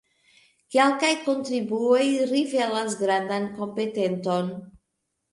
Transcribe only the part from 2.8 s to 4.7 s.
grandan kompetenton.